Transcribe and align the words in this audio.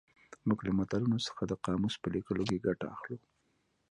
موږ 0.47 0.59
له 0.67 0.71
متلونو 0.77 1.17
څخه 1.27 1.41
د 1.47 1.53
قاموس 1.65 1.95
په 2.01 2.07
لیکلو 2.15 2.43
کې 2.49 2.63
ګټه 2.67 2.85
اخلو 2.95 3.17